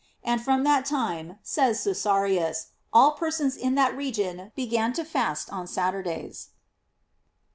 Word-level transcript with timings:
And 0.23 0.41
from 0.41 0.63
that 0.63 0.87
time, 0.87 1.37
says 1.43 1.79
Cesarius, 1.83 2.69
all 2.91 3.11
persons 3.11 3.55
in 3.55 3.75
that 3.75 3.95
region 3.95 4.51
began 4.55 4.93
to 4.93 5.05
fast 5.05 5.53
on 5.53 5.67
Saturdays. 5.67 6.49